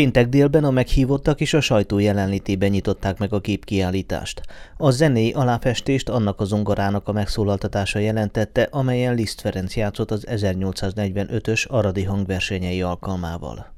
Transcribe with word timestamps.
Péntek 0.00 0.28
délben 0.28 0.64
a 0.64 0.70
meghívottak 0.70 1.40
és 1.40 1.54
a 1.54 1.60
sajtó 1.60 1.98
jelenlétében 1.98 2.70
nyitották 2.70 3.18
meg 3.18 3.32
a 3.32 3.40
képkiállítást. 3.40 4.40
A 4.76 4.90
zenéi 4.90 5.32
aláfestést 5.32 6.08
annak 6.08 6.40
a 6.40 6.44
zongorának 6.44 7.08
a 7.08 7.12
megszólaltatása 7.12 7.98
jelentette, 7.98 8.68
amelyen 8.70 9.14
Liszt 9.14 9.40
Ferenc 9.40 9.76
játszott 9.76 10.10
az 10.10 10.26
1845-ös 10.30 11.66
Aradi 11.68 12.04
hangversenyei 12.04 12.82
alkalmával. 12.82 13.72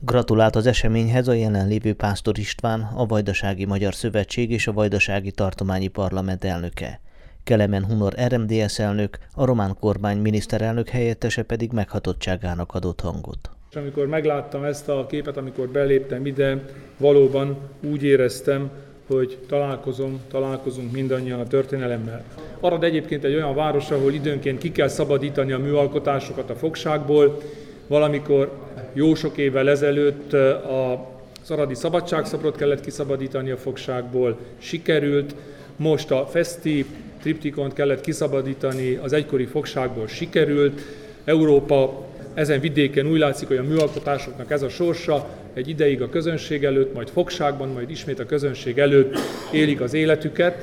Gratulált 0.00 0.56
az 0.56 0.66
eseményhez 0.66 1.28
a 1.28 1.32
jelenlévő 1.32 1.94
Pásztor 1.94 2.38
István, 2.38 2.80
a 2.94 3.06
Vajdasági 3.06 3.64
Magyar 3.64 3.94
Szövetség 3.94 4.50
és 4.50 4.66
a 4.66 4.72
Vajdasági 4.72 5.30
Tartományi 5.30 5.88
Parlament 5.88 6.44
elnöke. 6.44 7.00
Kelemen 7.44 7.84
Hunor 7.84 8.14
RMDS 8.28 8.78
elnök, 8.78 9.18
a 9.34 9.44
román 9.44 9.76
kormány 9.80 10.18
miniszterelnök 10.18 10.88
helyettese 10.88 11.42
pedig 11.42 11.72
meghatottságának 11.72 12.74
adott 12.74 13.00
hangot. 13.00 13.50
És 13.70 13.76
amikor 13.76 14.06
megláttam 14.06 14.64
ezt 14.64 14.88
a 14.88 15.06
képet, 15.08 15.36
amikor 15.36 15.68
beléptem 15.68 16.26
ide, 16.26 16.64
valóban 16.96 17.56
úgy 17.90 18.02
éreztem, 18.02 18.70
hogy 19.06 19.38
találkozom, 19.48 20.20
találkozunk 20.30 20.92
mindannyian 20.92 21.40
a 21.40 21.46
történelemmel. 21.46 22.24
Arad 22.60 22.84
egyébként 22.84 23.24
egy 23.24 23.34
olyan 23.34 23.54
város, 23.54 23.90
ahol 23.90 24.12
időnként 24.12 24.58
ki 24.58 24.72
kell 24.72 24.88
szabadítani 24.88 25.52
a 25.52 25.58
műalkotásokat 25.58 26.50
a 26.50 26.54
fogságból. 26.54 27.40
Valamikor 27.86 28.52
jó 28.92 29.14
sok 29.14 29.36
évvel 29.36 29.68
ezelőtt 29.68 30.32
a 30.32 31.06
Szaradi 31.42 31.74
szabadságszobrot 31.74 32.56
kellett 32.56 32.80
kiszabadítani 32.80 33.50
a 33.50 33.56
fogságból, 33.56 34.38
sikerült. 34.58 35.34
Most 35.76 36.10
a 36.10 36.26
Festi 36.26 36.86
triptikont 37.20 37.72
kellett 37.72 38.00
kiszabadítani 38.00 38.94
az 38.94 39.12
egykori 39.12 39.44
fogságból, 39.44 40.06
sikerült. 40.06 40.80
Európa 41.24 42.06
ezen 42.38 42.60
vidéken 42.60 43.06
úgy 43.06 43.18
látszik, 43.18 43.48
hogy 43.48 43.56
a 43.56 43.62
műalkotásoknak 43.62 44.50
ez 44.50 44.62
a 44.62 44.68
sorsa, 44.68 45.28
egy 45.54 45.68
ideig 45.68 46.02
a 46.02 46.08
közönség 46.08 46.64
előtt, 46.64 46.94
majd 46.94 47.08
fogságban, 47.08 47.68
majd 47.68 47.90
ismét 47.90 48.18
a 48.18 48.26
közönség 48.26 48.78
előtt 48.78 49.18
élik 49.52 49.80
az 49.80 49.94
életüket. 49.94 50.54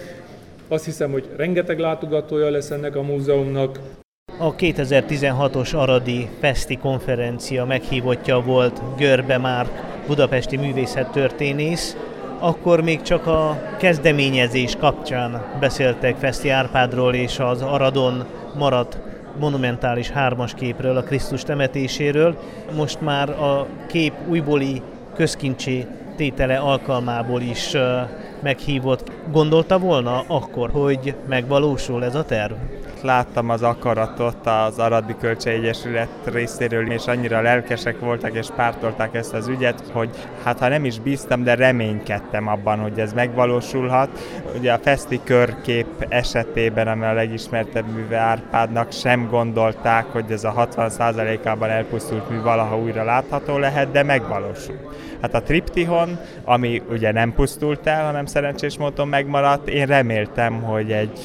Azt 0.68 0.86
hiszem, 0.86 1.12
hogy 1.12 1.26
rengeteg 1.36 1.80
látogatója 1.80 2.50
lesz 2.50 2.72
ennek 2.72 2.96
a 2.96 3.02
múzeumnak. 3.02 3.80
A 4.40 4.56
2016-os 4.56 5.76
Aradi 5.76 6.28
Festi 6.40 6.78
konferencia 6.78 7.66
meghívottja 7.66 8.40
volt 8.40 8.82
Görbe 8.98 9.38
Márk, 9.38 9.70
budapesti 10.08 10.58
művészettörténész. 10.58 11.98
Akkor 12.40 12.82
még 12.82 13.02
csak 13.02 13.28
a 13.28 13.62
kezdeményezés 13.80 14.76
kapcsán 14.76 15.58
beszéltek 15.60 16.16
Festi 16.16 16.50
Árpádról 16.50 17.14
és 17.14 17.40
az 17.40 17.62
Aradon 17.62 18.26
maradt 18.58 19.05
monumentális 19.40 20.10
hármas 20.10 20.54
képről, 20.54 20.98
a 20.98 21.04
Krisztus 21.04 21.44
temetéséről. 21.44 22.38
Most 22.76 23.02
már 23.02 23.30
a 23.30 23.68
kép 23.88 24.14
újbóli 24.28 24.82
közkincsé 25.16 25.86
tétele 26.16 26.58
alkalmából 26.58 27.42
is 27.42 27.76
meghívott. 28.42 29.12
Gondolta 29.32 29.80
volna 29.80 30.24
akkor, 30.28 30.70
hogy 30.70 31.16
megvalósul 31.28 32.04
ez 32.04 32.16
a 32.16 32.26
terv? 32.26 32.54
Láttam 33.06 33.50
az 33.50 33.62
akaratot 33.62 34.48
az 34.48 34.80
Aradi 34.80 35.16
Kölcsei 35.20 35.54
Egyesület 35.54 36.10
részéről, 36.24 36.92
és 36.92 37.06
annyira 37.06 37.42
lelkesek 37.42 38.00
voltak 38.00 38.36
és 38.36 38.48
pártolták 38.56 39.16
ezt 39.16 39.34
az 39.34 39.48
ügyet, 39.48 39.84
hogy 39.92 40.10
hát 40.44 40.60
ha 40.60 40.68
nem 40.68 40.86
is 40.86 41.00
bíztam, 41.00 41.44
de 41.44 41.56
reménykedtem 41.56 42.48
abban, 42.48 42.80
hogy 42.80 43.00
ez 43.00 43.14
megvalósulhat. 43.14 44.10
Ugye 44.58 44.74
a 44.74 44.78
Festi 44.78 45.20
körkép 45.24 46.06
esetében, 46.10 46.88
ami 46.88 47.06
a 47.06 47.14
legismertebb 47.14 47.86
műve 47.94 48.18
Árpádnak, 48.18 48.92
sem 48.92 49.28
gondolták, 49.30 50.06
hogy 50.06 50.32
ez 50.32 50.44
a 50.44 50.68
60%-ában 50.76 51.70
elpusztult 51.70 52.30
mű 52.30 52.42
valaha 52.42 52.78
újra 52.78 53.04
látható 53.04 53.58
lehet, 53.58 53.92
de 53.92 54.04
megvalósul. 54.04 54.94
Hát 55.22 55.34
a 55.34 55.42
triptihon, 55.42 56.20
ami 56.44 56.82
ugye 56.90 57.12
nem 57.12 57.34
pusztult 57.34 57.88
el, 57.88 58.06
hanem 58.06 58.26
szerencsés 58.26 58.78
módon 58.78 59.08
megmaradt, 59.08 59.68
én 59.68 59.86
reméltem, 59.86 60.62
hogy 60.62 60.92
egy 60.92 61.20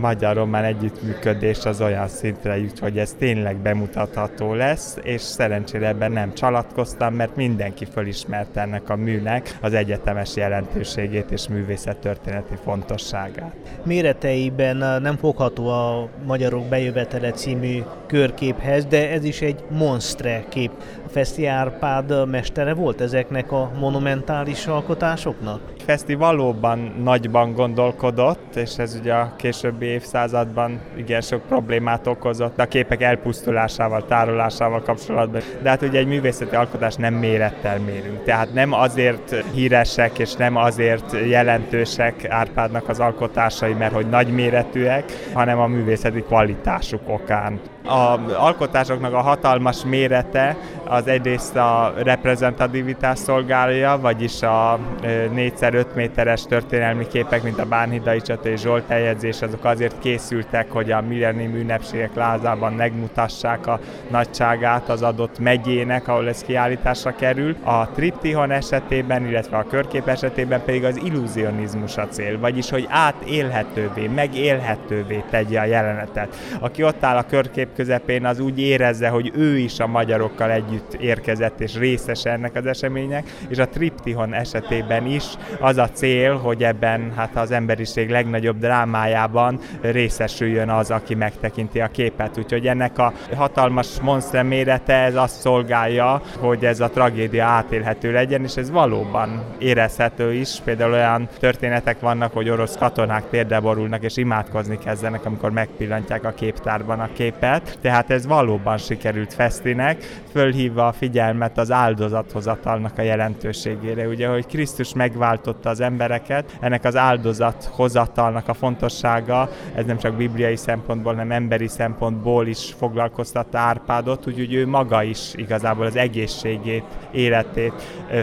magyar-román 0.00 0.64
együttműködés 0.64 1.15
az 1.64 1.80
olyan 1.80 2.08
szintre 2.08 2.58
jut, 2.58 2.78
hogy 2.78 2.98
ez 2.98 3.14
tényleg 3.18 3.56
bemutatható 3.56 4.54
lesz, 4.54 4.98
és 5.02 5.20
szerencsére 5.20 5.86
ebben 5.86 6.12
nem 6.12 6.34
csalatkoztam, 6.34 7.14
mert 7.14 7.36
mindenki 7.36 7.84
fölismerte 7.84 8.60
ennek 8.60 8.88
a 8.88 8.96
műnek 8.96 9.58
az 9.60 9.74
egyetemes 9.74 10.36
jelentőségét 10.36 11.30
és 11.30 11.48
művészettörténeti 11.48 12.54
fontosságát. 12.64 13.54
Méreteiben 13.84 15.02
nem 15.02 15.16
fogható 15.16 15.68
a 15.68 16.08
Magyarok 16.26 16.64
bejövetele 16.68 17.30
című 17.30 17.82
körképhez, 18.06 18.84
de 18.84 19.10
ez 19.10 19.24
is 19.24 19.40
egy 19.40 19.64
monstre 19.70 20.44
kép. 20.48 20.70
Feszti 21.16 21.46
Árpád 21.46 22.28
mestere 22.28 22.74
volt 22.74 23.00
ezeknek 23.00 23.52
a 23.52 23.70
monumentális 23.78 24.66
alkotásoknak? 24.66 25.60
Feszti 25.84 26.14
valóban 26.14 26.78
nagyban 27.02 27.52
gondolkodott, 27.52 28.56
és 28.56 28.78
ez 28.78 28.98
ugye 29.00 29.14
a 29.14 29.32
későbbi 29.36 29.86
évszázadban 29.86 30.80
igen 30.96 31.20
sok 31.20 31.42
problémát 31.42 32.06
okozott 32.06 32.58
a 32.58 32.66
képek 32.66 33.02
elpusztulásával, 33.02 34.04
tárolásával 34.04 34.82
kapcsolatban. 34.82 35.40
De 35.62 35.68
hát 35.68 35.82
ugye 35.82 35.98
egy 35.98 36.06
művészeti 36.06 36.54
alkotás 36.54 36.94
nem 36.94 37.14
mérettel 37.14 37.78
mérünk. 37.78 38.22
Tehát 38.24 38.52
nem 38.54 38.72
azért 38.72 39.34
híresek 39.54 40.18
és 40.18 40.34
nem 40.34 40.56
azért 40.56 41.16
jelentősek 41.28 42.24
Árpádnak 42.28 42.88
az 42.88 43.00
alkotásai, 43.00 43.72
mert 43.72 43.94
hogy 43.94 44.08
nagyméretűek, 44.08 45.04
hanem 45.32 45.58
a 45.58 45.66
művészeti 45.66 46.20
kvalitásuk 46.20 47.02
okán. 47.06 47.60
A 47.86 48.18
alkotásoknak 48.34 49.14
a 49.14 49.20
hatalmas 49.20 49.84
mérete 49.84 50.56
az 50.84 51.06
egyrészt 51.06 51.56
a 51.56 51.92
reprezentativitás 52.02 53.18
szolgálja, 53.18 53.98
vagyis 54.00 54.42
a 54.42 54.78
4x5 55.02 55.84
méteres 55.94 56.42
történelmi 56.42 57.06
képek, 57.06 57.42
mint 57.42 57.58
a 57.58 57.64
Bánhidai 57.64 58.20
Csata 58.20 58.48
és 58.48 58.60
Zsolt 58.60 58.90
eljegyzés, 58.90 59.42
azok 59.42 59.64
azért 59.64 59.98
készültek, 59.98 60.70
hogy 60.70 60.90
a 60.90 61.00
millennium 61.00 61.54
ünnepségek 61.54 62.14
lázában 62.14 62.72
megmutassák 62.72 63.66
a 63.66 63.80
nagyságát 64.10 64.88
az 64.88 65.02
adott 65.02 65.38
megyének, 65.38 66.08
ahol 66.08 66.28
ez 66.28 66.42
kiállításra 66.42 67.14
kerül. 67.16 67.56
A 67.64 67.88
triptihon 67.88 68.50
esetében, 68.50 69.26
illetve 69.26 69.56
a 69.56 69.66
körkép 69.70 70.08
esetében 70.08 70.62
pedig 70.64 70.84
az 70.84 71.00
illúzionizmus 71.04 71.96
a 71.96 72.08
cél, 72.08 72.38
vagyis 72.38 72.70
hogy 72.70 72.86
átélhetővé, 72.90 74.06
megélhetővé 74.06 75.24
tegye 75.30 75.60
a 75.60 75.64
jelenetet. 75.64 76.36
Aki 76.60 76.82
ott 76.84 77.04
áll 77.04 77.16
a 77.16 77.26
körkép 77.26 77.74
közepén, 77.76 78.24
az 78.24 78.40
úgy 78.40 78.60
érezze, 78.60 79.08
hogy 79.08 79.32
ő 79.34 79.58
is 79.58 79.80
a 79.80 79.86
magyarokkal 79.86 80.50
együtt 80.50 80.94
érkezett 80.94 81.60
és 81.60 81.78
részes 81.78 82.24
ennek 82.24 82.54
az 82.54 82.66
eseménynek, 82.66 83.30
és 83.48 83.58
a 83.58 83.68
triptihon 83.68 84.34
esetében 84.34 85.06
is 85.06 85.24
az 85.60 85.76
a 85.76 85.88
cél, 85.88 86.36
hogy 86.36 86.64
ebben 86.64 87.12
hát 87.16 87.36
az 87.36 87.50
emberiség 87.50 88.10
legnagyobb 88.10 88.58
drámájában 88.58 89.60
részesüljön 89.80 90.68
az, 90.68 90.90
aki 90.90 91.14
megtekinti 91.14 91.80
a 91.80 91.88
képet. 91.88 92.38
Úgyhogy 92.38 92.66
ennek 92.66 92.98
a 92.98 93.12
hatalmas 93.36 94.00
monster 94.00 94.44
mérete 94.44 94.94
ez 94.94 95.14
azt 95.14 95.40
szolgálja, 95.40 96.22
hogy 96.38 96.64
ez 96.64 96.80
a 96.80 96.88
tragédia 96.88 97.44
átélhető 97.44 98.12
legyen, 98.12 98.44
és 98.44 98.56
ez 98.56 98.70
valóban 98.70 99.44
érezhető 99.58 100.32
is. 100.32 100.60
Például 100.64 100.92
olyan 100.92 101.28
történetek 101.38 102.00
vannak, 102.00 102.32
hogy 102.32 102.48
orosz 102.48 102.76
katonák 102.76 103.28
térdre 103.30 103.60
borulnak 103.60 104.02
és 104.02 104.16
imádkozni 104.16 104.78
kezdenek, 104.78 105.24
amikor 105.24 105.50
megpillantják 105.50 106.24
a 106.24 106.30
képtárban 106.30 107.00
a 107.00 107.08
képet, 107.12 107.65
tehát 107.80 108.10
ez 108.10 108.26
valóban 108.26 108.78
sikerült 108.78 109.34
Fesztinek, 109.34 110.22
fölhívva 110.32 110.86
a 110.86 110.92
figyelmet 110.92 111.58
az 111.58 111.70
áldozathozatalnak 111.70 112.98
a 112.98 113.02
jelentőségére. 113.02 114.06
Ugye, 114.08 114.28
hogy 114.28 114.46
Krisztus 114.46 114.94
megváltotta 114.94 115.68
az 115.68 115.80
embereket, 115.80 116.56
ennek 116.60 116.84
az 116.84 116.96
áldozathozatalnak 116.96 118.48
a 118.48 118.54
fontossága, 118.54 119.50
ez 119.74 119.84
nem 119.84 119.98
csak 119.98 120.14
bibliai 120.14 120.56
szempontból, 120.56 121.12
hanem 121.12 121.30
emberi 121.30 121.68
szempontból 121.68 122.46
is 122.46 122.74
foglalkoztatta 122.78 123.58
Árpádot, 123.58 124.26
úgyhogy 124.26 124.54
ő 124.54 124.66
maga 124.66 125.02
is 125.02 125.34
igazából 125.34 125.86
az 125.86 125.96
egészségét, 125.96 126.84
életét 127.10 127.72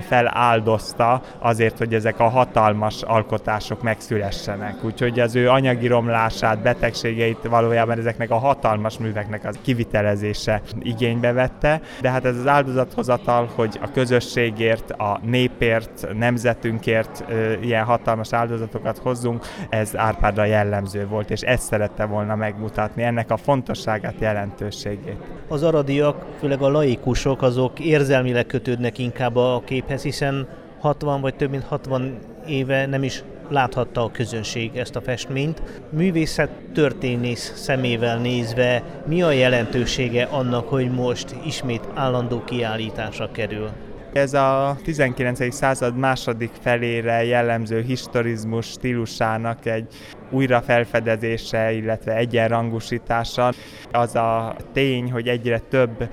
feláldozta 0.08 1.22
azért, 1.40 1.78
hogy 1.78 1.94
ezek 1.94 2.20
a 2.20 2.30
hatalmas 2.30 3.02
alkotások 3.02 3.82
megszülessenek. 3.82 4.84
Úgyhogy 4.84 5.20
az 5.20 5.36
ő 5.36 5.50
anyagi 5.50 5.88
romlását, 5.88 6.62
betegségeit 6.62 7.48
valójában 7.50 7.98
ezeknek 7.98 8.32
a 8.32 8.38
hatalmas 8.38 8.98
műveknek 8.98 9.33
ezeknek 9.34 9.54
az 9.54 9.60
kivitelezése 9.62 10.62
igénybe 10.80 11.32
vette, 11.32 11.82
de 12.02 12.10
hát 12.10 12.26
ez 12.26 12.38
az 12.38 12.48
áldozathozatal, 12.48 13.50
hogy 13.56 13.80
a 13.82 13.92
közösségért, 13.92 14.92
a 14.92 15.20
népért, 15.24 16.08
nemzetünkért 16.14 17.24
ilyen 17.62 17.84
hatalmas 17.84 18.34
áldozatokat 18.34 18.98
hozzunk, 18.98 19.46
ez 19.70 19.98
Árpádra 19.98 20.46
jellemző 20.46 21.08
volt, 21.08 21.32
és 21.32 21.42
ezt 21.42 21.64
szerette 21.64 22.06
volna 22.06 22.36
megmutatni, 22.36 23.04
ennek 23.04 23.32
a 23.32 23.38
fontosságát, 23.38 24.16
jelentőségét. 24.20 25.18
Az 25.48 25.64
aradiak, 25.64 26.26
főleg 26.40 26.62
a 26.62 26.70
laikusok, 26.70 27.42
azok 27.42 27.80
érzelmileg 27.80 28.46
kötődnek 28.46 28.98
inkább 28.98 29.36
a 29.36 29.62
képhez, 29.66 30.04
hiszen 30.04 30.48
60 30.80 31.22
vagy 31.22 31.36
több 31.36 31.50
mint 31.50 31.64
60 31.64 32.18
éve 32.48 32.86
nem 32.86 33.04
is 33.04 33.24
láthatta 33.50 34.04
a 34.04 34.12
közönség 34.12 34.76
ezt 34.76 34.96
a 34.96 35.02
festményt. 35.02 35.62
Művészet 35.90 36.50
történész 36.74 37.54
szemével 37.56 38.18
nézve 38.18 38.84
mi 39.06 39.22
a 39.22 39.32
jelentősége 39.32 40.24
annak, 40.24 40.70
hogy 40.70 40.92
most 40.92 41.36
ismét 41.46 41.88
állandó 41.94 42.44
kiállításra 42.44 43.32
kerül? 43.32 43.70
Ez 44.14 44.34
a 44.34 44.78
19. 44.84 45.54
század 45.54 45.98
második 45.98 46.52
felére 46.62 47.24
jellemző 47.24 47.82
historizmus 47.82 48.66
stílusának 48.66 49.66
egy 49.66 49.88
újra 50.34 50.62
felfedezése, 50.62 51.72
illetve 51.72 52.16
egyenrangúsítása. 52.16 53.54
Az 53.92 54.16
a 54.16 54.56
tény, 54.74 55.12
hogy 55.12 55.28
egyre 55.28 55.60
több 55.60 56.10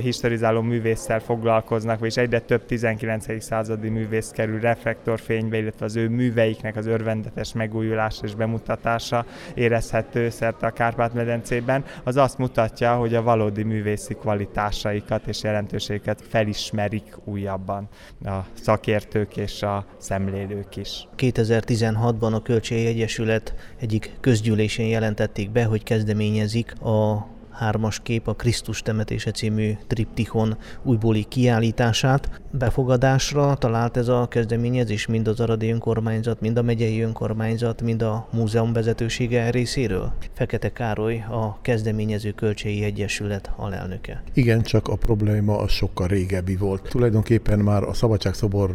historizáló 0.00 0.60
művésszel 0.60 1.20
foglalkoznak, 1.20 2.06
és 2.06 2.16
egyre 2.16 2.40
több 2.40 2.66
19. 2.66 3.42
századi 3.42 3.88
művész 3.88 4.30
kerül 4.30 4.60
reflektorfénybe, 4.60 5.56
illetve 5.56 5.84
az 5.84 5.96
ő 5.96 6.08
műveiknek 6.08 6.76
az 6.76 6.86
örvendetes 6.86 7.52
megújulása 7.52 8.24
és 8.24 8.34
bemutatása 8.34 9.24
érezhető 9.54 10.30
szerte 10.30 10.66
a 10.66 10.70
Kárpát-medencében, 10.70 11.84
az 12.04 12.16
azt 12.16 12.38
mutatja, 12.38 12.94
hogy 12.94 13.14
a 13.14 13.22
valódi 13.22 13.62
művészi 13.62 14.14
kvalitásaikat 14.14 15.26
és 15.26 15.42
jelentőséget 15.42 16.22
felismerik 16.28 17.16
újabban 17.24 17.88
a 18.24 18.38
szakértők 18.52 19.36
és 19.36 19.62
a 19.62 19.86
szemlélők 19.98 20.76
is. 20.76 21.08
2016-ban 21.16 22.32
a 22.32 22.42
Költségi 22.42 22.86
Egyesület 22.86 23.63
egyik 23.80 24.10
közgyűlésén 24.20 24.86
jelentették 24.86 25.50
be, 25.50 25.64
hogy 25.64 25.82
kezdeményezik 25.82 26.80
a 26.80 27.26
hármas 27.56 28.00
kép 28.02 28.28
a 28.28 28.34
Krisztus 28.34 28.82
temetése 28.82 29.30
című 29.30 29.72
triptikon 29.86 30.56
újbóli 30.82 31.24
kiállítását. 31.24 32.40
Befogadásra 32.50 33.54
talált 33.54 33.96
ez 33.96 34.08
a 34.08 34.26
kezdeményezés 34.28 35.06
mind 35.06 35.28
az 35.28 35.40
Aradi 35.40 35.70
önkormányzat, 35.70 36.40
mind 36.40 36.56
a 36.58 36.62
megyei 36.62 37.00
önkormányzat, 37.00 37.82
mind 37.82 38.02
a 38.02 38.28
múzeum 38.32 38.72
vezetősége 38.72 39.50
részéről? 39.50 40.12
Fekete 40.32 40.72
Károly, 40.72 41.24
a 41.30 41.58
kezdeményező 41.62 42.30
költségi 42.30 42.84
egyesület 42.84 43.50
alelnöke. 43.56 44.22
Igen, 44.32 44.62
csak 44.62 44.88
a 44.88 44.96
probléma 44.96 45.58
az 45.58 45.70
sokkal 45.70 46.06
régebbi 46.06 46.56
volt. 46.56 46.88
Tulajdonképpen 46.88 47.58
már 47.58 47.82
a 47.82 47.92
Szabadságszobor 47.92 48.70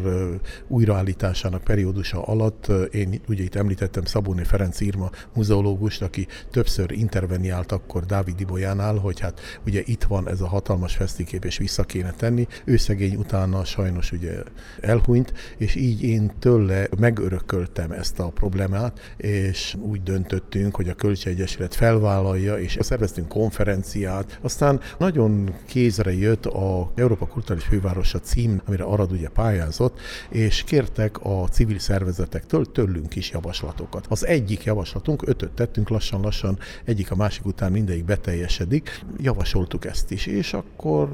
újraállításának 0.67 1.63
periódusa 1.63 2.21
alatt 2.21 2.67
én 2.91 3.21
ugye 3.27 3.43
itt 3.43 3.55
említettem 3.55 4.03
Szabóni 4.03 4.43
Ferenc 4.43 4.79
Írma 4.79 5.09
muzeológust, 5.33 6.01
aki 6.01 6.27
többször 6.51 6.91
interveniált 6.91 7.71
akkor 7.71 8.05
Dávid 8.05 8.39
Ibolyán 8.39 8.68
Angliánál, 8.69 8.97
hogy 8.97 9.19
hát 9.19 9.39
ugye 9.65 9.81
itt 9.85 10.03
van 10.03 10.29
ez 10.29 10.41
a 10.41 10.47
hatalmas 10.47 10.95
fesztikép, 10.95 11.45
és 11.45 11.57
vissza 11.57 11.83
kéne 11.83 12.11
tenni. 12.11 12.47
Ő 12.63 12.77
szegény 12.77 13.15
utána 13.15 13.63
sajnos 13.63 14.11
ugye 14.11 14.43
elhunyt, 14.81 15.33
és 15.57 15.75
így 15.75 16.03
én 16.03 16.31
tőle 16.39 16.87
megörököltem 16.99 17.91
ezt 17.91 18.19
a 18.19 18.27
problémát, 18.27 19.13
és 19.17 19.75
úgy 19.81 20.03
döntöttünk, 20.03 20.75
hogy 20.75 20.89
a 20.89 20.93
Költségegyesület 20.93 21.75
felvállalja, 21.75 22.59
és 22.59 22.77
szerveztünk 22.79 23.27
konferenciát. 23.27 24.39
Aztán 24.41 24.79
nagyon 24.97 25.53
kézre 25.65 26.13
jött 26.13 26.45
a 26.45 26.91
Európa 26.95 27.25
Kulturális 27.25 27.65
Fővárosa 27.65 28.19
cím, 28.19 28.61
amire 28.65 28.83
Arad 28.83 29.11
ugye 29.11 29.29
pályázott, 29.29 29.99
és 30.29 30.63
kértek 30.63 31.25
a 31.25 31.47
civil 31.47 31.79
szervezetektől 31.79 32.71
tőlünk 32.71 33.15
is 33.15 33.31
javaslatokat. 33.31 34.05
Az 34.09 34.25
egyik 34.25 34.63
javaslatunk, 34.63 35.27
ötöt 35.27 35.51
tettünk 35.51 35.89
lassan-lassan, 35.89 36.57
egyik 36.85 37.11
a 37.11 37.15
másik 37.15 37.45
után 37.45 37.71
mindegyik 37.71 38.05
beteljes 38.05 38.58
teljesedik. 38.59 39.05
Javasoltuk 39.17 39.85
ezt 39.85 40.11
is, 40.11 40.25
és 40.25 40.53
akkor 40.53 41.13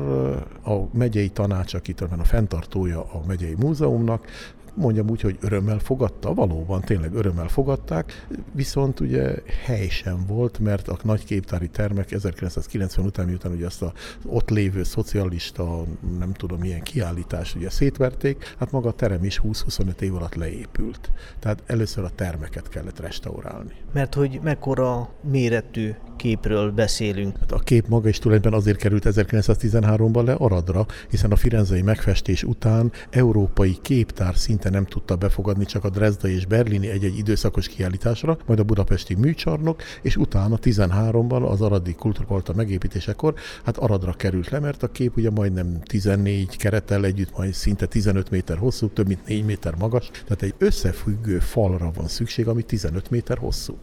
a 0.63 0.97
megyei 0.97 1.29
tanács, 1.29 1.73
aki 1.73 1.93
a 2.19 2.23
fenntartója 2.23 2.99
a 2.99 3.21
megyei 3.27 3.55
múzeumnak, 3.59 4.27
mondjam 4.75 5.09
úgy, 5.09 5.21
hogy 5.21 5.37
örömmel 5.41 5.79
fogadta, 5.79 6.33
valóban 6.33 6.81
tényleg 6.81 7.13
örömmel 7.13 7.47
fogadták, 7.47 8.27
viszont 8.51 8.99
ugye 8.99 9.35
hely 9.65 9.87
sem 9.87 10.25
volt, 10.27 10.59
mert 10.59 10.87
a 10.87 10.97
nagy 11.03 11.25
képtári 11.25 11.67
termek 11.67 12.11
1990 12.11 13.05
után, 13.05 13.25
miután 13.25 13.51
ugye 13.51 13.65
azt 13.65 13.81
a 13.81 13.93
ott 14.25 14.49
lévő 14.49 14.83
szocialista, 14.83 15.83
nem 16.19 16.33
tudom 16.33 16.59
milyen 16.59 16.81
kiállítás 16.81 17.55
ugye 17.55 17.69
szétverték, 17.69 18.55
hát 18.59 18.71
maga 18.71 18.89
a 18.89 18.93
terem 18.93 19.23
is 19.23 19.41
20-25 19.43 19.99
év 19.99 20.15
alatt 20.15 20.35
leépült. 20.35 21.11
Tehát 21.39 21.63
először 21.65 22.03
a 22.03 22.09
termeket 22.15 22.69
kellett 22.69 22.99
restaurálni. 22.99 23.73
Mert 23.93 24.13
hogy 24.13 24.39
mekkora 24.43 25.09
méretű 25.21 25.93
képről 26.15 26.71
beszélünk. 26.71 27.37
Hát 27.39 27.51
a 27.51 27.59
kép 27.59 27.87
maga 27.87 28.09
is 28.09 28.19
tulajdonképpen 28.19 28.59
azért 28.59 28.77
került 28.77 29.03
1913-ban 29.05 30.25
le 30.25 30.33
Aradra, 30.33 30.85
hiszen 31.09 31.31
a 31.31 31.35
firenzei 31.35 31.81
megfestés 31.81 32.43
után 32.43 32.91
európai 33.09 33.77
képtár 33.81 34.35
szinte 34.35 34.64
nem 34.69 34.85
tudta 34.85 35.15
befogadni 35.15 35.65
csak 35.65 35.83
a 35.83 35.89
Dresda 35.89 36.27
és 36.27 36.45
Berlini 36.45 36.89
egy-egy 36.89 37.17
időszakos 37.17 37.67
kiállításra, 37.67 38.37
majd 38.45 38.59
a 38.59 38.63
budapesti 38.63 39.15
műcsarnok, 39.15 39.81
és 40.01 40.15
utána 40.15 40.57
13-ban 40.61 41.49
az 41.49 41.61
aradi 41.61 41.95
kultúrpalota 41.95 42.53
megépítésekor 42.53 43.33
hát 43.63 43.77
Aradra 43.77 44.13
került 44.13 44.49
le, 44.49 44.59
mert 44.59 44.83
a 44.83 44.91
kép 44.91 45.17
ugye 45.17 45.29
majdnem 45.29 45.81
14 45.83 46.57
kerettel 46.57 47.05
együtt, 47.05 47.37
majd 47.37 47.53
szinte 47.53 47.85
15 47.85 48.29
méter 48.29 48.57
hosszú, 48.57 48.87
több 48.87 49.07
mint 49.07 49.27
4 49.27 49.45
méter 49.45 49.75
magas, 49.75 50.09
tehát 50.11 50.41
egy 50.41 50.53
összefüggő 50.57 51.39
falra 51.39 51.91
van 51.95 52.07
szükség, 52.07 52.47
ami 52.47 52.63
15 52.63 53.09
méter 53.09 53.37
hosszú. 53.37 53.77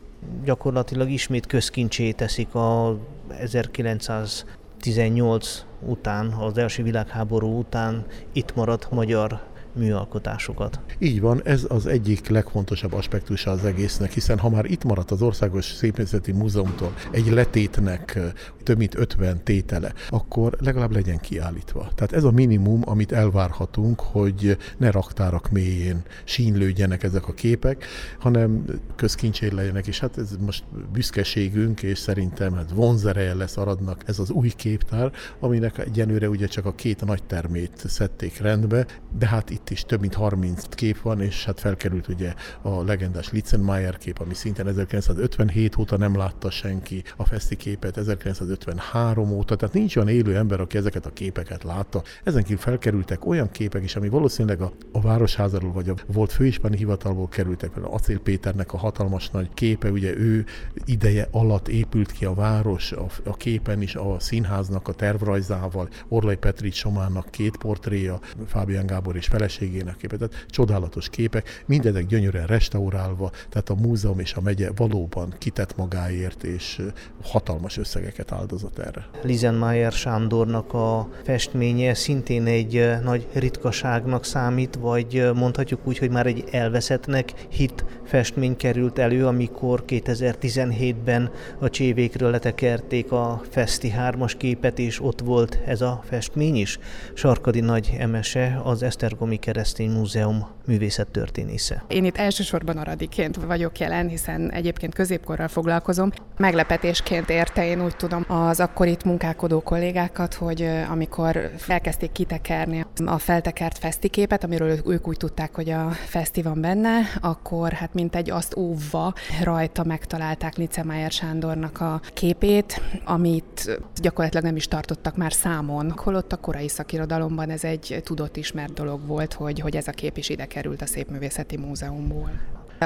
Gyakorlatilag 0.44 1.11
ismét 1.11 1.46
közkincsé 1.46 2.12
teszik 2.12 2.55
a 2.55 2.99
1918 3.29 5.64
után, 5.81 6.32
az 6.32 6.58
első 6.58 6.82
világháború 6.82 7.58
után 7.58 8.06
itt 8.32 8.55
maradt 8.55 8.90
magyar 8.90 9.50
műalkotásokat. 9.75 10.81
Így 10.99 11.21
van, 11.21 11.41
ez 11.45 11.65
az 11.69 11.87
egyik 11.87 12.29
legfontosabb 12.29 12.93
aspektusa 12.93 13.51
az 13.51 13.65
egésznek, 13.65 14.13
hiszen 14.13 14.39
ha 14.39 14.51
már 14.51 14.65
itt 14.65 14.85
maradt 14.85 15.11
az 15.11 15.23
Országos 15.23 15.65
Szépművészeti 15.65 16.33
Múzeumtól 16.33 16.95
egy 17.11 17.31
letétnek 17.31 18.19
több 18.63 18.79
mint 18.79 18.95
50 18.95 19.43
tétele, 19.45 19.93
akkor 20.09 20.57
legalább 20.61 20.93
legyen 20.93 21.21
kiállítva. 21.21 21.89
Tehát 21.95 22.13
ez 22.13 22.25
a 22.25 22.31
minimum, 22.31 22.83
amit 22.85 23.13
elvárhatunk, 23.13 24.01
hogy 24.01 24.57
ne 24.77 24.91
raktárak 24.91 25.51
mélyén 25.51 26.03
sínlődjenek 26.25 27.03
ezek 27.03 27.29
a 27.29 27.33
képek, 27.33 27.85
hanem 28.19 28.65
közkincsér 28.97 29.53
legyenek, 29.53 29.87
és 29.87 30.01
hát 30.01 30.19
ez 30.19 30.37
most 30.41 30.65
büszkeségünk, 30.93 31.83
és 31.83 31.99
szerintem 31.99 32.55
hát 32.55 32.71
vonzereje 32.71 33.35
lesz 33.35 33.57
aradnak 33.57 34.03
ez 34.07 34.19
az 34.19 34.31
új 34.31 34.49
képtár, 34.49 35.13
aminek 35.41 35.79
egyenőre 35.79 36.29
ugye 36.29 36.47
csak 36.47 36.67
a 36.67 36.75
két 36.75 37.05
nagy 37.05 37.23
termét 37.23 37.83
szedték 37.87 38.39
rendbe, 38.39 38.87
de 39.19 39.27
hát 39.27 39.51
itt 39.51 39.62
is 39.70 39.82
több 39.82 40.00
mint 40.00 40.14
30 40.14 40.64
kép 40.69 41.00
van, 41.00 41.20
és 41.20 41.44
hát 41.44 41.61
felkerült 41.61 42.09
ugye 42.09 42.35
a 42.62 42.82
legendás 42.82 43.31
Litzenmeier 43.31 43.99
kép, 43.99 44.19
ami 44.19 44.35
szintén 44.35 44.67
1957 44.67 45.76
óta 45.76 45.97
nem 45.97 46.17
látta 46.17 46.50
senki, 46.50 47.03
a 47.17 47.25
Feszti 47.25 47.56
képet 47.56 47.97
1953 47.97 49.31
óta, 49.31 49.56
tehát 49.56 49.75
nincs 49.75 49.97
olyan 49.97 50.09
élő 50.09 50.37
ember, 50.37 50.61
aki 50.61 50.76
ezeket 50.76 51.06
a 51.06 51.12
képeket 51.12 51.62
látta. 51.62 52.03
Ezen 52.25 52.43
kívül 52.43 52.59
felkerültek 52.59 53.26
olyan 53.26 53.50
képek 53.50 53.82
is, 53.82 53.97
ami 53.97 54.09
valószínűleg 54.09 54.61
a, 54.61 54.73
a 54.93 55.00
Városházáról 55.00 55.73
vagy 55.73 55.88
a 55.88 55.94
volt 56.06 56.32
főispani 56.32 56.77
hivatalból 56.77 57.29
kerültek, 57.29 57.70
például 57.70 57.94
Acél 57.94 58.20
Péternek 58.20 58.72
a 58.72 58.77
hatalmas 58.77 59.31
nagy 59.31 59.48
képe, 59.55 59.91
ugye 59.91 60.17
ő 60.17 60.44
ideje 60.84 61.29
alatt 61.31 61.69
épült 61.69 62.13
ki 62.13 62.25
a 62.25 62.34
város, 62.34 62.93
a, 62.93 63.06
a 63.25 63.37
képen 63.37 63.82
is 63.82 63.94
a 63.94 64.17
színháznak 64.19 64.89
a 64.89 64.93
tervrajzával, 64.93 65.89
Orlai 66.08 66.37
Petri 66.37 66.70
Somának 66.70 67.31
két 67.31 67.56
portréja, 67.56 68.20
Fábián 68.46 68.87
Gábor 68.87 69.17
és 69.17 69.27
feleség 69.27 69.52
feleségének 69.53 69.97
képe. 69.97 70.17
Tehát 70.17 70.47
csodálatos 70.49 71.09
képek, 71.09 71.63
mindezek 71.67 72.06
gyönyörűen 72.06 72.47
restaurálva, 72.47 73.31
tehát 73.49 73.69
a 73.69 73.75
múzeum 73.75 74.19
és 74.19 74.35
a 74.35 74.41
megye 74.41 74.71
valóban 74.77 75.35
kitett 75.39 75.77
magáért, 75.77 76.43
és 76.43 76.81
hatalmas 77.23 77.79
összegeket 77.79 78.32
áldozott 78.32 78.79
erre. 78.79 79.06
Lizenmayer 79.23 79.93
Sándornak 79.93 80.75
a 80.75 81.09
festménye 81.25 81.94
szintén 81.94 82.47
egy 82.47 82.91
nagy 83.03 83.27
ritkaságnak 83.32 84.25
számít, 84.25 84.75
vagy 84.75 85.31
mondhatjuk 85.35 85.81
úgy, 85.85 85.99
hogy 85.99 86.11
már 86.11 86.27
egy 86.27 86.44
elveszettnek 86.51 87.32
hit 87.49 87.85
festmény 88.05 88.56
került 88.56 88.99
elő, 88.99 89.27
amikor 89.27 89.85
2017-ben 89.87 91.31
a 91.59 91.71
csévékről 91.71 92.31
letekerték 92.31 93.13
a 93.13 93.43
Festi 93.51 93.93
3-as 93.99 94.32
képet, 94.37 94.79
és 94.79 95.03
ott 95.03 95.21
volt 95.21 95.59
ez 95.67 95.81
a 95.81 96.03
festmény 96.05 96.56
is. 96.56 96.79
Sarkadi 97.15 97.61
nagy 97.61 97.94
emese, 97.99 98.61
az 98.65 98.82
Esztergomi 98.82 99.39
Keresztény 99.43 99.91
Múzeum 99.91 100.46
művészettörténésze. 100.67 101.84
Én 101.89 102.05
itt 102.05 102.17
elsősorban 102.17 102.77
aradiként 102.77 103.37
vagyok 103.37 103.79
jelen, 103.79 104.08
hiszen 104.08 104.53
egyébként 104.53 104.94
középkorral 104.94 105.49
foglalkozom. 105.49 106.13
Meglepetésként 106.37 107.31
érte 107.31 107.67
én 107.67 107.84
úgy 107.84 107.96
tudom 107.96 108.25
az 108.29 108.61
akkor 108.61 108.87
itt 108.87 109.05
munkálkodó 109.05 109.61
kollégákat, 109.61 110.34
hogy 110.34 110.69
amikor 110.91 111.51
elkezdték 111.67 112.13
kitekerni 112.13 112.87
a 113.05 113.19
feltekert 113.19 113.79
fesztiképet, 113.79 114.44
amiről 114.44 114.79
ők 114.87 115.08
úgy 115.08 115.17
tudták, 115.17 115.55
hogy 115.55 115.70
a 115.70 115.91
feszti 115.91 116.43
van 116.43 116.61
benne, 116.61 116.99
akkor 117.20 117.72
hát 117.72 117.94
mint 117.94 118.17
egy 118.17 118.31
azt 118.31 118.56
óvva 118.56 119.15
rajta 119.43 119.84
megtalálták 119.84 120.56
Licemájer 120.56 121.11
Sándornak 121.11 121.81
a 121.81 122.01
képét, 122.15 122.81
amit 123.05 123.81
gyakorlatilag 123.94 124.44
nem 124.44 124.56
is 124.56 124.69
tartottak 124.69 125.17
már 125.17 125.32
számon, 125.32 125.94
holott 125.96 126.32
a 126.32 126.37
korai 126.37 126.69
szakirodalomban 126.69 127.51
ez 127.51 127.65
egy 127.65 128.01
tudott 128.05 128.37
ismert 128.37 128.72
dolog 128.72 129.06
volt, 129.06 129.31
hogy, 129.32 129.60
hogy 129.60 129.77
ez 129.77 129.89
a 129.89 129.93
kép 129.93 130.17
is 130.17 130.29
ide 130.29 130.46
került 130.46 130.82
a 130.82 130.86
Szépművészeti 130.86 131.56
Múzeumból. 131.56 132.31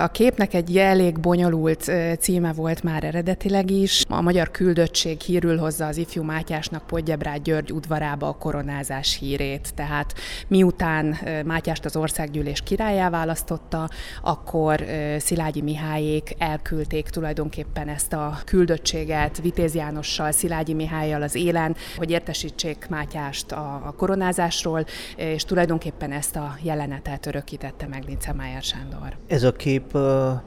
A 0.03 0.09
képnek 0.09 0.55
egy 0.55 0.77
elég 0.77 1.21
bonyolult 1.21 1.93
címe 2.19 2.53
volt 2.53 2.83
már 2.83 3.05
eredetileg 3.05 3.71
is. 3.71 4.05
A 4.09 4.21
magyar 4.21 4.51
küldöttség 4.51 5.21
hírül 5.21 5.59
hozza 5.59 5.87
az 5.87 5.97
ifjú 5.97 6.23
Mátyásnak 6.23 6.87
Podgyebrád 6.87 7.43
György 7.43 7.73
udvarába 7.73 8.29
a 8.29 8.33
koronázás 8.33 9.19
hírét. 9.19 9.75
Tehát 9.75 10.15
miután 10.49 11.17
Mátyást 11.45 11.85
az 11.85 11.97
országgyűlés 11.97 12.61
királyá 12.61 13.11
választotta, 13.11 13.89
akkor 14.23 14.85
Szilágyi 15.19 15.63
Mihályék 15.63 16.35
elküldték 16.39 17.09
tulajdonképpen 17.09 17.89
ezt 17.89 18.13
a 18.13 18.39
küldöttséget 18.45 19.41
Vitéz 19.43 19.75
Jánossal, 19.75 20.33
Szilágyi 20.33 20.75
Mihályjal 20.75 21.23
az 21.23 21.35
élen, 21.35 21.77
hogy 21.97 22.11
értesítsék 22.11 22.87
Mátyást 22.89 23.53
a 23.53 23.95
koronázásról, 23.97 24.87
és 25.17 25.45
tulajdonképpen 25.45 26.13
ezt 26.13 26.37
a 26.37 26.57
jelenetet 26.63 27.27
örökítette 27.27 27.87
meg 27.87 28.05
Lince 28.07 28.33
Májer 28.33 28.63
Sándor. 28.63 29.17
Ez 29.27 29.43
a 29.43 29.53
kép 29.53 29.86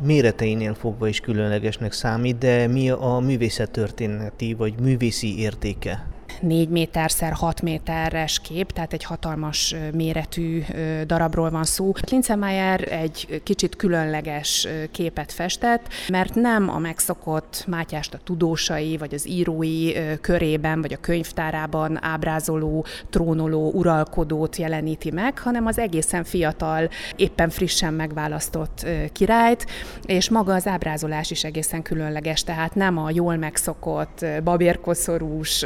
méreteinél 0.02 0.74
fogva 0.74 1.08
is 1.08 1.20
különlegesnek 1.20 1.92
számít, 1.92 2.38
de 2.38 2.68
mi 2.68 2.90
a 2.90 3.20
művészettörténeti 3.26 4.54
vagy 4.54 4.74
művészi 4.80 5.40
értéke? 5.40 6.19
4 6.42 6.70
méterszer 6.70 7.34
6 7.34 7.62
méteres 7.62 8.40
kép, 8.40 8.72
tehát 8.72 8.94
egy 8.94 9.04
hatalmas 9.04 9.76
méretű 9.94 10.64
darabról 11.06 11.50
van 11.50 11.64
szó. 11.64 11.92
Lincemeyer 12.10 12.92
egy 12.92 13.42
kicsit 13.44 13.76
különleges 13.76 14.68
képet 14.92 15.32
festett, 15.32 15.94
mert 16.10 16.36
nem 16.36 16.70
a 16.70 16.78
megszokott 16.78 17.64
Mátyást 17.68 18.14
a 18.14 18.20
tudósai, 18.24 18.98
vagy 18.98 19.14
az 19.14 19.28
írói 19.30 19.92
körében, 20.22 20.82
vagy 20.82 20.94
a 20.94 20.98
könyvtárában 20.98 22.04
ábrázoló, 22.04 22.86
trónoló, 23.10 23.72
uralkodót 23.72 24.56
jeleníti 24.56 25.12
meg, 25.12 25.40
hanem 25.40 25.66
az 25.66 25.80
egészen 25.80 26.24
fiatal, 26.24 26.90
éppen 27.16 27.50
frissen 27.50 27.94
megválasztott 27.94 28.88
királyt, 29.12 29.66
és 30.06 30.30
maga 30.30 30.54
az 30.54 30.68
ábrázolás 30.68 31.32
is 31.32 31.44
egészen 31.44 31.82
különleges, 31.82 32.44
tehát 32.44 32.76
nem 32.76 32.98
a 32.98 33.10
jól 33.10 33.36
megszokott, 33.36 34.26
babérkoszorús, 34.44 35.66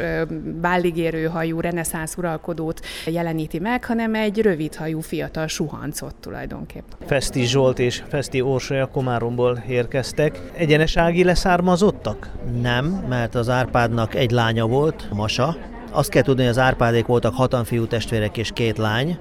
válligérő 0.62 1.26
hajú 1.26 1.60
reneszánsz 1.60 2.16
uralkodót 2.18 2.82
jeleníti 3.06 3.60
meg, 3.60 3.86
hanem 3.86 4.16
egy 4.16 4.42
rövidhajú 4.42 5.00
fiatal 5.00 5.48
suhancot 5.48 6.16
tulajdonképp. 6.16 6.84
Feszti 7.06 7.46
Zsolt 7.46 7.80
és 7.80 8.04
Feszti 8.08 8.42
Orsolya 8.42 8.86
Komáromból 8.86 9.64
érkeztek. 9.68 10.40
Egyenes 10.54 10.98
ági 10.98 11.24
leszármazottak? 11.24 12.30
Nem, 12.62 12.86
mert 12.86 13.36
az 13.36 13.50
Árpádnak 13.50 14.16
egy 14.16 14.32
lánya 14.32 14.68
volt, 14.68 15.10
Masa. 15.14 15.56
Azt 15.92 16.10
kell 16.10 16.22
tudni, 16.22 16.42
hogy 16.42 16.52
az 16.52 16.58
Árpádék 16.58 17.06
voltak 17.06 17.34
hatan 17.34 17.64
fiú 17.64 17.86
testvérek 17.86 18.38
és 18.38 18.52
két 18.54 18.78
lány, 18.78 19.18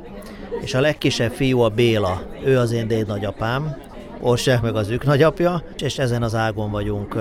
és 0.61 0.75
a 0.75 0.81
legkisebb 0.81 1.33
fiú 1.33 1.61
a 1.61 1.69
Béla, 1.69 2.23
ő 2.45 2.59
az 2.59 2.73
én 2.73 2.89
déd 2.89 3.07
nagyapám, 3.07 3.77
Orsek 4.21 4.61
meg 4.61 4.75
az 4.75 4.89
ők 4.89 5.05
nagyapja, 5.05 5.63
és 5.79 5.99
ezen 5.99 6.23
az 6.23 6.35
ágon 6.35 6.71
vagyunk 6.71 7.17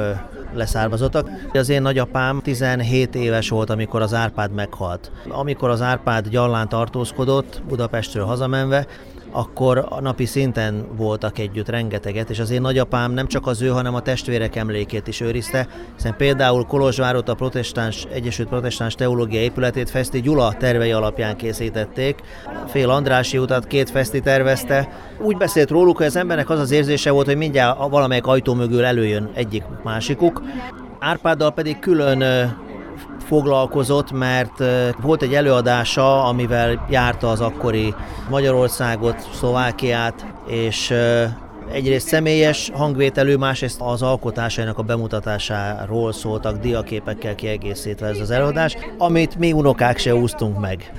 leszármazottak. 0.53 1.29
Az 1.53 1.69
én 1.69 1.81
nagyapám 1.81 2.39
17 2.41 3.15
éves 3.15 3.49
volt, 3.49 3.69
amikor 3.69 4.01
az 4.01 4.13
Árpád 4.13 4.51
meghalt. 4.51 5.11
Amikor 5.29 5.69
az 5.69 5.81
Árpád 5.81 6.27
gyallán 6.27 6.69
tartózkodott, 6.69 7.61
Budapestről 7.67 8.25
hazamenve, 8.25 8.87
akkor 9.31 9.85
a 9.89 10.01
napi 10.01 10.25
szinten 10.25 10.87
voltak 10.95 11.37
együtt 11.37 11.69
rengeteget, 11.69 12.29
és 12.29 12.39
az 12.39 12.51
én 12.51 12.61
nagyapám 12.61 13.11
nem 13.11 13.27
csak 13.27 13.47
az 13.47 13.61
ő, 13.61 13.67
hanem 13.67 13.95
a 13.95 14.01
testvérek 14.01 14.55
emlékét 14.55 15.07
is 15.07 15.21
őrizte, 15.21 15.67
hiszen 15.95 16.15
például 16.17 16.65
Kolozsvárot 16.65 17.29
a 17.29 17.33
protestáns, 17.33 18.07
Egyesült 18.13 18.47
Protestáns 18.47 18.95
Teológia 18.95 19.39
épületét 19.39 19.89
Feszti 19.89 20.21
Gyula 20.21 20.53
tervei 20.53 20.91
alapján 20.91 21.37
készítették. 21.37 22.19
Fél 22.67 22.89
Andrási 22.89 23.37
utat 23.37 23.67
két 23.67 23.89
Feszti 23.89 24.19
tervezte. 24.19 24.89
Úgy 25.19 25.37
beszélt 25.37 25.69
róluk, 25.69 25.97
hogy 25.97 26.05
az 26.05 26.15
embernek 26.15 26.49
az 26.49 26.59
az 26.59 26.71
érzése 26.71 27.11
volt, 27.11 27.25
hogy 27.25 27.37
mindjárt 27.37 27.89
valamelyik 27.89 28.27
ajtó 28.27 28.53
mögül 28.53 28.83
előjön 28.83 29.31
egyik 29.33 29.63
másikuk. 29.83 30.41
Árpáddal 30.99 31.51
pedig 31.51 31.79
külön 31.79 32.23
foglalkozott, 33.31 34.11
mert 34.11 34.63
volt 35.01 35.21
egy 35.21 35.33
előadása, 35.33 36.23
amivel 36.23 36.85
járta 36.89 37.29
az 37.29 37.41
akkori 37.41 37.93
Magyarországot, 38.29 39.27
Szlovákiát, 39.33 40.25
és 40.47 40.93
egyrészt 41.71 42.07
személyes 42.07 42.71
hangvételű, 42.73 43.35
másrészt 43.35 43.81
az 43.81 44.01
alkotásainak 44.01 44.77
a 44.77 44.81
bemutatásáról 44.81 46.11
szóltak 46.11 46.57
diaképekkel 46.57 47.35
kiegészítve 47.35 48.07
ez 48.07 48.19
az 48.19 48.31
előadás, 48.31 48.75
amit 48.97 49.35
mi 49.35 49.51
unokák 49.51 49.97
se 49.97 50.15
úsztunk 50.15 50.59
meg. 50.59 50.91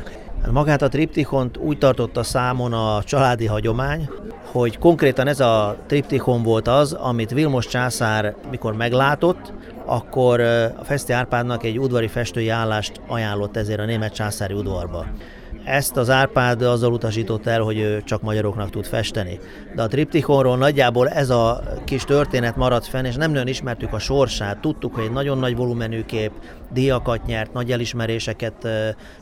Magát 0.50 0.82
a 0.82 0.88
triptikont 0.88 1.56
úgy 1.56 1.78
tartotta 1.78 2.22
számon 2.22 2.72
a 2.72 3.02
családi 3.02 3.46
hagyomány, 3.46 4.08
hogy 4.52 4.78
konkrétan 4.78 5.26
ez 5.26 5.40
a 5.40 5.76
triptikon 5.86 6.42
volt 6.42 6.68
az, 6.68 6.92
amit 6.92 7.30
Vilmos 7.30 7.66
császár 7.66 8.34
mikor 8.50 8.76
meglátott, 8.76 9.52
akkor 9.86 10.40
a 10.40 10.84
Feszti 10.84 11.12
Árpádnak 11.12 11.64
egy 11.64 11.78
udvari 11.78 12.08
festői 12.08 12.48
állást 12.48 13.00
ajánlott 13.06 13.56
ezért 13.56 13.80
a 13.80 13.84
német 13.84 14.14
császári 14.14 14.54
udvarba. 14.54 15.06
Ezt 15.64 15.96
az 15.96 16.10
Árpád 16.10 16.62
azzal 16.62 16.92
utasított 16.92 17.46
el, 17.46 17.60
hogy 17.60 17.78
ő 17.78 18.02
csak 18.04 18.22
magyaroknak 18.22 18.70
tud 18.70 18.84
festeni. 18.84 19.38
De 19.74 19.82
a 19.82 19.86
triptikonról 19.86 20.56
nagyjából 20.56 21.08
ez 21.08 21.30
a 21.30 21.62
kis 21.84 22.04
történet 22.04 22.56
maradt 22.56 22.86
fenn, 22.86 23.04
és 23.04 23.14
nem 23.14 23.30
nagyon 23.30 23.46
ismertük 23.46 23.92
a 23.92 23.98
sorsát. 23.98 24.58
Tudtuk, 24.58 24.94
hogy 24.94 25.04
egy 25.04 25.12
nagyon 25.12 25.38
nagy 25.38 25.56
volumenű 25.56 26.04
kép, 26.04 26.32
díjakat 26.72 27.26
nyert, 27.26 27.52
nagy 27.52 27.72
elismeréseket 27.72 28.68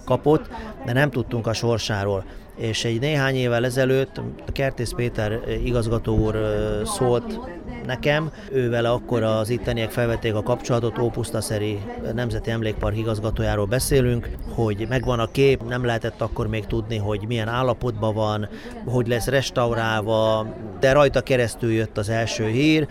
kapott, 0.04 0.48
de 0.86 0.92
nem 0.92 1.10
tudtunk 1.10 1.46
a 1.46 1.52
sorsáról 1.52 2.24
és 2.60 2.84
egy 2.84 3.00
néhány 3.00 3.34
évvel 3.34 3.64
ezelőtt 3.64 4.20
Kertész 4.52 4.92
Péter 4.96 5.40
igazgató 5.64 6.16
úr 6.16 6.36
szólt 6.84 7.40
nekem, 7.86 8.32
ővel 8.52 8.84
akkor 8.84 9.22
az 9.22 9.50
itteniek 9.50 9.90
felvették 9.90 10.34
a 10.34 10.42
kapcsolatot, 10.42 10.98
Ópusztaszeri 10.98 11.80
Nemzeti 12.14 12.50
Emlékpark 12.50 12.96
igazgatójáról 12.96 13.66
beszélünk, 13.66 14.30
hogy 14.54 14.86
megvan 14.88 15.18
a 15.18 15.30
kép, 15.30 15.68
nem 15.68 15.84
lehetett 15.84 16.20
akkor 16.20 16.46
még 16.46 16.66
tudni, 16.66 16.96
hogy 16.96 17.24
milyen 17.26 17.48
állapotban 17.48 18.14
van, 18.14 18.48
hogy 18.84 19.08
lesz 19.08 19.26
restaurálva, 19.26 20.46
de 20.80 20.92
rajta 20.92 21.20
keresztül 21.20 21.72
jött 21.72 21.98
az 21.98 22.08
első 22.08 22.46
hír, 22.46 22.88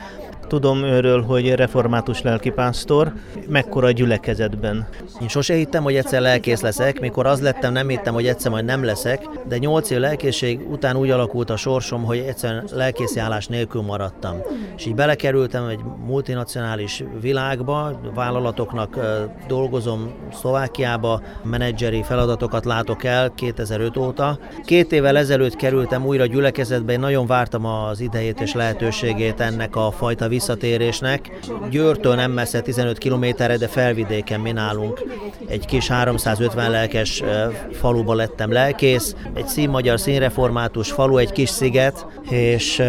Tudom 0.50 0.84
őről, 0.84 1.22
hogy 1.22 1.56
református 1.56 2.22
lelkipásztor, 2.22 3.14
mekkora 3.48 3.92
gyülekezetben. 3.92 4.88
Én 5.22 5.28
sose 5.28 5.54
hittem, 5.54 5.84
hogy 5.84 5.96
egyszer 5.96 6.22
lelkész 6.22 6.62
leszek, 6.62 7.00
mikor 7.00 7.26
az 7.26 7.42
lettem, 7.42 7.74
nem 7.74 7.88
hittem, 7.88 8.14
hogy 8.14 8.28
egyszer 8.28 8.52
majd 8.52 8.66
nem 8.66 8.84
leszek, 8.84 9.28
de 9.48 9.58
nyolc 9.58 9.90
év 9.90 10.00
lelkészség 10.00 10.70
után 10.70 10.96
úgy 10.96 11.10
alakult 11.10 11.50
a 11.50 11.56
sorsom, 11.56 12.04
hogy 12.04 12.18
egyszerűen 12.18 12.68
lelkészi 12.72 13.20
állás 13.20 13.48
nélkül 13.48 13.82
maradtam. 13.82 14.38
És 14.80 14.86
így 14.86 14.96
belekerültem 14.96 15.68
egy 15.68 15.80
multinacionális 16.06 17.04
világba, 17.22 18.00
vállalatoknak 18.14 19.00
dolgozom 19.48 20.14
Szlovákiába, 20.34 21.22
menedzseri 21.44 22.04
feladatokat 22.04 22.66
látok 22.66 23.04
el 23.04 23.34
2005 23.36 23.98
óta. 23.98 24.40
Két 24.66 24.92
évvel 24.92 25.18
ezelőtt 25.18 25.56
kerültem 25.56 26.06
újra 26.06 26.26
gyülekezetbe, 26.26 26.94
én 26.94 27.00
nagyon 27.00 27.28
vártam 27.28 27.66
az 27.66 28.00
idejét 28.00 28.42
és 28.42 28.54
lehetőségét 28.54 29.40
ennek 29.40 29.76
a 29.76 29.92
fajta 29.92 30.28
visszatérésnek. 30.28 31.40
Győrtől 31.70 32.16
nem 32.16 32.32
messze 32.32 32.62
15 32.62 32.98
kilométerre, 32.98 33.58
de 33.58 33.68
felvidéken 33.68 34.40
mi 34.40 34.52
nálunk 34.52 35.04
egy 35.48 35.66
kis 35.66 35.88
350 35.88 36.72
lelkes 36.72 37.24
faluba 37.72 38.14
lettem 38.14 38.52
lelkész, 38.52 39.16
egy 39.34 39.48
színmagyar 39.48 40.00
színreformátus 40.00 40.92
falu, 40.92 41.18
egy 41.18 41.32
kis 41.32 41.50
sziget, 41.50 42.06
és 42.30 42.84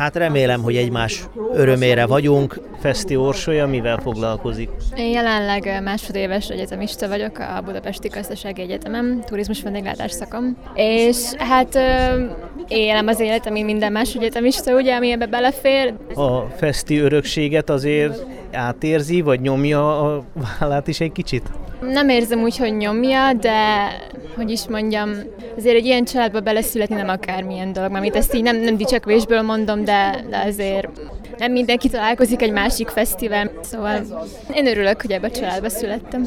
Hát 0.00 0.16
remélem, 0.16 0.62
hogy 0.62 0.76
egymás 0.76 1.24
örömére 1.52 2.06
vagyunk. 2.06 2.60
Feszti 2.78 3.16
Orsolya 3.16 3.66
mivel 3.66 3.98
foglalkozik? 4.02 4.70
Én 4.96 5.10
jelenleg 5.10 5.82
másodéves 5.82 6.48
egyetemista 6.48 7.08
vagyok 7.08 7.38
a 7.38 7.60
Budapesti 7.64 8.08
Gazdasági 8.08 8.62
Egyetemen, 8.62 9.22
turizmus 9.26 9.62
vendéglátás 9.62 10.10
szakom. 10.12 10.56
És 10.74 11.32
hát 11.38 11.78
élem 12.68 13.06
az 13.06 13.20
életem, 13.20 13.52
mint 13.52 13.66
minden 13.66 13.92
más 13.92 14.14
egyetemista, 14.14 14.74
ugye, 14.74 14.94
ami 14.94 15.10
ebbe 15.10 15.26
belefér. 15.26 15.94
A 16.14 16.40
Feszti 16.40 16.98
örökséget 16.98 17.70
azért 17.70 18.24
átérzi, 18.52 19.20
vagy 19.20 19.40
nyomja 19.40 20.00
a 20.00 20.24
vállát 20.58 20.88
is 20.88 21.00
egy 21.00 21.12
kicsit? 21.12 21.50
Nem 21.80 22.08
érzem 22.08 22.42
úgy, 22.42 22.56
hogy 22.56 22.76
nyomja, 22.76 23.32
de 23.32 23.88
hogy 24.36 24.50
is 24.50 24.68
mondjam, 24.68 25.10
azért 25.56 25.76
egy 25.76 25.84
ilyen 25.84 26.04
családba 26.04 26.40
beleszületni 26.40 26.94
nem 26.94 27.08
akármilyen 27.08 27.72
dolog, 27.72 27.90
mert 27.90 28.16
ezt 28.16 28.34
így 28.34 28.42
nem, 28.42 28.56
nem 28.56 28.76
dicsekvésből 28.76 29.42
mondom, 29.42 29.84
de, 29.84 30.24
de 30.30 30.38
azért 30.46 30.88
nem 31.38 31.52
mindenki 31.52 31.88
találkozik 31.88 32.42
egy 32.42 32.52
másik 32.52 32.88
fesztivál, 32.88 33.50
szóval 33.62 34.00
én 34.54 34.66
örülök, 34.66 35.00
hogy 35.00 35.12
ebbe 35.12 35.26
a 35.26 35.30
családba 35.30 35.68
születtem. 35.68 36.26